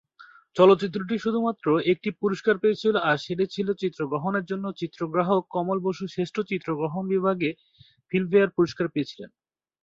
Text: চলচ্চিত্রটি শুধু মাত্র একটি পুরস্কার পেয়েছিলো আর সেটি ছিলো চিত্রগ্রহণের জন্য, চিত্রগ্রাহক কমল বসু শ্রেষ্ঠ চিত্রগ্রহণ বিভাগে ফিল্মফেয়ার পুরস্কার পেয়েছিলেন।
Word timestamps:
চলচ্চিত্রটি 0.55 1.15
শুধু 1.19 1.39
মাত্র 1.47 1.65
একটি 1.91 2.09
পুরস্কার 2.21 2.55
পেয়েছিলো 2.57 2.97
আর 3.01 3.17
সেটি 3.17 3.45
ছিলো 3.53 3.71
চিত্রগ্রহণের 3.81 4.45
জন্য, 4.45 4.65
চিত্রগ্রাহক 4.79 5.41
কমল 5.47 5.77
বসু 5.85 6.03
শ্রেষ্ঠ 6.07 6.35
চিত্রগ্রহণ 6.51 7.03
বিভাগে 7.13 7.49
ফিল্মফেয়ার 8.11 8.55
পুরস্কার 8.57 8.85
পেয়েছিলেন। 8.93 9.29